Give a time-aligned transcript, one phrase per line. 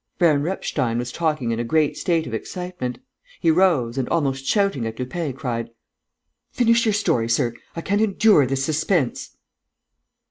[0.17, 2.97] Baron Repstein was talking in a great state of excitement.
[3.39, 5.69] He rose and, almost shouting at Lupin, cried:
[6.49, 7.53] "Finish your story, sir!
[7.75, 9.37] I can't endure this suspense!"